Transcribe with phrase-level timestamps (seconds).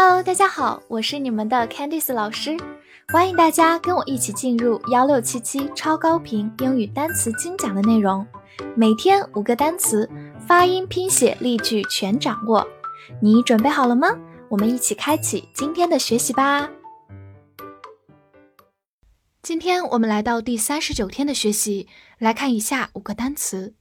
[0.00, 2.56] Hello，大家好，我是你们的 Candice 老师，
[3.08, 8.24] 欢迎大家跟我一起进入幺六七七超高频英语单词精讲的内容，
[8.76, 10.08] 每天五个单词，
[10.46, 12.64] 发音、拼写、例句全掌握，
[13.20, 14.16] 你准备好了吗？
[14.48, 16.70] 我们一起开启今天的学习吧。
[19.42, 21.88] 今天我们来到第三十九天的学习，
[22.20, 23.74] 来看以下五个单词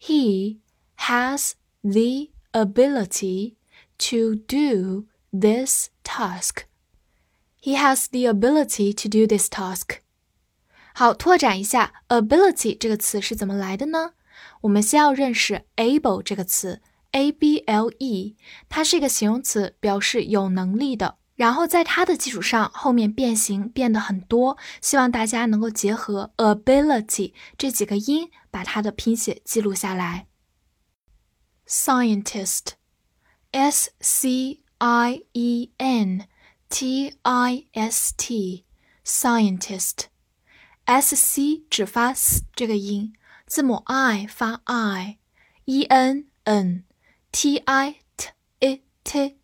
[0.00, 0.58] He
[0.96, 3.54] has the ability
[3.98, 9.98] to do this task。He has the ability to do this task。
[10.92, 14.14] 好，拓展一下，ability 这个词是怎么来的呢？
[14.62, 18.35] 我们先要认识 able 这个词 ，a b l e，
[18.69, 21.17] 它是一个形容词，表示有能力的。
[21.35, 30.27] 然后在它的基础上，后面变形变得很多，希望大家能够结合 ability 这几个音，把它的拼写记录下来。
[31.67, 36.27] Scientist，s c i e n。
[36.73, 38.63] T I S T
[39.03, 43.13] scientist，S C 只发 s 这个音，
[43.45, 46.27] 字母 I 发 I，E N
[47.32, 49.38] N，T I T I T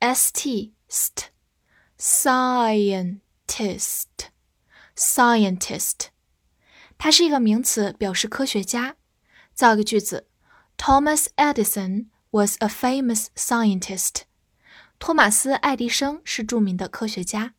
[0.00, 1.30] S T st
[1.98, 3.22] scientist
[4.96, 6.08] scientist，
[6.98, 8.96] 它是一个名词，表示科学家。
[9.54, 10.28] 造个句子：
[10.76, 14.22] Thomas Edison was a famous scientist。
[14.98, 17.54] 托马斯·爱迪生是着名的科学家。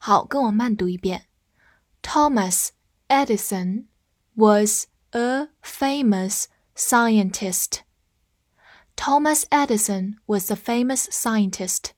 [0.00, 1.26] 好，跟我慢读一遍。
[2.02, 2.68] Thomas
[3.08, 3.86] Edison
[4.34, 7.80] was a famous scientist.
[9.05, 11.91] Thomas Edison was a famous scientist.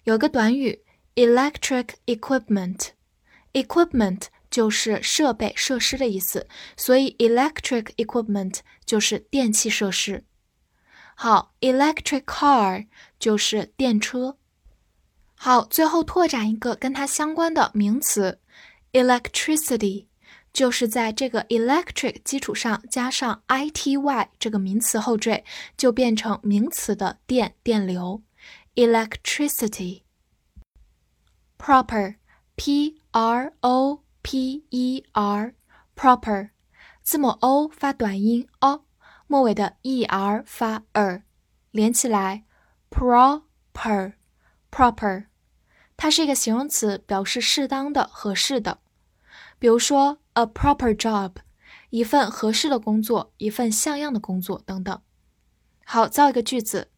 [0.05, 0.84] 有个短语，
[1.16, 2.91] electric equipment。
[4.53, 6.47] 就是设备、设施的意思，
[6.78, 10.25] 所以 electric equipment 就是电气设施。
[11.16, 12.86] 好，electric car
[13.18, 14.38] 就是电车。
[15.34, 18.40] 好，最后拓展一个跟它相关的名词
[18.91, 20.06] ，electricity。
[20.53, 25.44] 就是在这个 electric 基础上加上 i t y 这个名词后缀，
[25.75, 28.22] 就变成名词的电、电流。
[28.75, 30.03] electricity。
[31.58, 36.50] proper，p r o p e r，proper，
[37.03, 38.85] 字母 o 发短音 o，
[39.28, 41.22] 末尾的 e r 发 er，
[41.69, 42.45] 连起来
[42.89, 44.16] proper，proper，
[45.95, 48.79] 它是一个形容词，表示适当的、合适的。
[49.59, 50.17] 比如说。
[50.35, 51.35] A proper job，
[51.91, 54.99] 一份合适的工作，一份像样的工作等等。
[55.85, 56.90] 好，造一个句子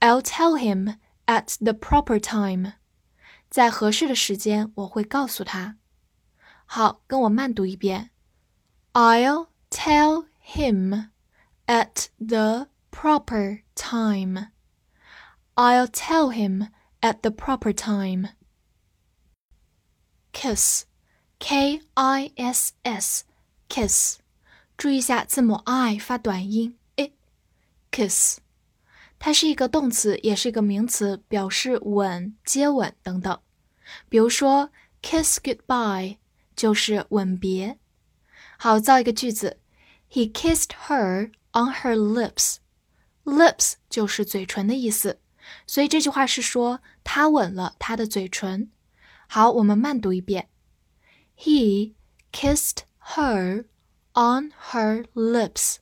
[0.00, 2.72] ：I'll tell him at the proper time，
[3.50, 5.76] 在合适的时间我会告诉他。
[6.71, 8.11] 好，跟我慢读一遍：
[8.93, 11.09] I'll tell him
[11.65, 14.51] at the proper time.
[15.55, 16.69] I'll tell him
[17.01, 18.29] at the proper time.
[20.31, 20.83] Kiss.
[21.39, 24.17] K I S S，kiss，
[24.75, 28.39] 注意一下字母 I 发短音 i，kiss，
[29.19, 33.39] 它是一个动词，也是一个名词，表示吻、接吻等等。
[34.09, 34.71] 比如说
[35.03, 36.17] kiss goodbye
[36.55, 37.79] 就是吻别。
[38.57, 39.59] 好，造一个句子：
[40.11, 42.57] He kissed her on her lips。
[43.23, 45.19] lips 就是嘴唇的意思，
[45.65, 48.71] 所以这句话是说他吻了她的嘴唇。
[49.27, 50.49] 好，我们慢读一遍：
[51.37, 51.93] He
[52.31, 52.83] kissed
[53.15, 53.65] her
[54.13, 55.77] on her lips.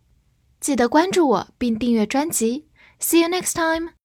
[0.61, 2.69] 记得关注我并订阅专辑。
[3.00, 3.93] See you next time.